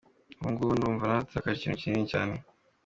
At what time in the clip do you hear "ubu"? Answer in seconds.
0.39-0.47